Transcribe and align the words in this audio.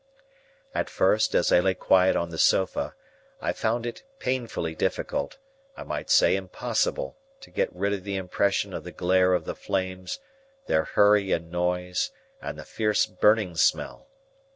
At 0.73 0.89
first, 0.89 1.35
as 1.35 1.51
I 1.51 1.59
lay 1.59 1.75
quiet 1.75 2.15
on 2.15 2.31
the 2.31 2.39
sofa, 2.39 2.95
I 3.39 3.53
found 3.53 3.85
it 3.85 4.01
painfully 4.17 4.73
difficult, 4.73 5.37
I 5.77 5.83
might 5.83 6.09
say 6.09 6.35
impossible, 6.35 7.19
to 7.41 7.51
get 7.51 7.69
rid 7.71 7.93
of 7.93 8.03
the 8.03 8.15
impression 8.15 8.73
of 8.73 8.83
the 8.83 8.91
glare 8.91 9.33
of 9.35 9.45
the 9.45 9.53
flames, 9.53 10.17
their 10.65 10.85
hurry 10.85 11.31
and 11.31 11.51
noise, 11.51 12.09
and 12.41 12.57
the 12.57 12.65
fierce 12.65 13.05
burning 13.05 13.53
smell. 13.55 14.07